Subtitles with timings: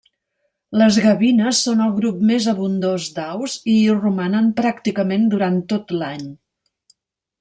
[0.81, 6.25] Les gavines són el grup més abundós d'aus i hi romanen pràcticament durant tot l'any.